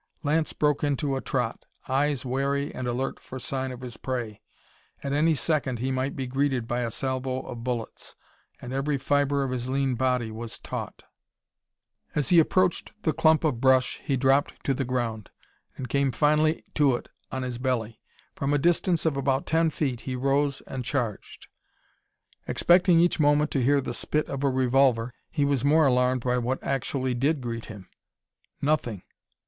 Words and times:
Lance 0.23 0.51
broke 0.51 0.83
into 0.83 1.15
a 1.15 1.21
trot, 1.21 1.65
eyes 1.87 2.25
wary 2.25 2.73
and 2.73 2.87
alert 2.87 3.19
for 3.19 3.37
sign 3.37 3.71
of 3.71 3.81
his 3.81 3.97
prey. 3.97 4.41
At 5.03 5.13
any 5.13 5.35
second 5.35 5.77
he 5.77 5.91
might 5.91 6.15
be 6.15 6.25
greeted 6.25 6.67
by 6.67 6.79
a 6.79 6.89
salvo 6.89 7.41
of 7.41 7.63
bullets, 7.63 8.15
and 8.59 8.73
every 8.73 8.97
fiber 8.97 9.43
of 9.43 9.51
his 9.51 9.69
lean 9.69 9.93
body 9.93 10.31
was 10.31 10.57
taut. 10.57 11.03
As 12.15 12.29
he 12.29 12.39
approached 12.39 12.93
the 13.03 13.13
clump 13.13 13.43
of 13.43 13.61
brush 13.61 14.01
he 14.03 14.17
dropped 14.17 14.63
to 14.63 14.73
the 14.73 14.85
ground, 14.85 15.29
and 15.77 15.87
came 15.87 16.11
finally 16.11 16.65
to 16.73 16.95
it 16.95 17.09
on 17.31 17.43
his 17.43 17.59
belly. 17.59 18.01
From 18.33 18.55
a 18.55 18.57
distance 18.57 19.05
of 19.05 19.15
about 19.17 19.45
ten 19.45 19.69
feet, 19.69 20.01
he 20.01 20.15
rose 20.15 20.61
and 20.61 20.83
charged. 20.83 21.45
Expecting 22.47 22.99
each 22.99 23.19
moment 23.19 23.51
to 23.51 23.61
hear 23.61 23.79
the 23.81 23.93
spit 23.93 24.27
of 24.29 24.43
a 24.43 24.49
revolver, 24.49 25.13
he 25.29 25.45
was 25.45 25.63
more 25.63 25.85
alarmed 25.85 26.21
by 26.23 26.39
what 26.39 26.57
actually 26.63 27.13
did 27.13 27.39
greet 27.39 27.65
him. 27.65 27.87
Nothing. 28.63 29.03